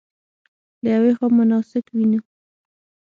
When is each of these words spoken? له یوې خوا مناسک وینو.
له 0.83 0.89
یوې 0.95 1.11
خوا 1.17 1.27
مناسک 1.39 1.85
وینو. 1.95 2.19